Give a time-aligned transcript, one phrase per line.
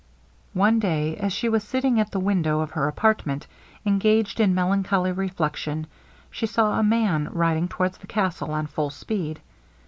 [0.55, 3.45] One day, as she was sitting at the window of her apartment,
[3.85, 5.85] engaged in melancholy reflection,
[6.31, 9.41] she saw a man riding towards the castle on full speed.